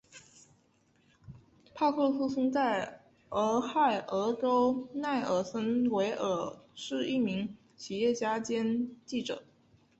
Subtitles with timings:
[1.75, 9.43] 帕克出生在俄亥俄州奈尔森维尔是一名企业家兼记者。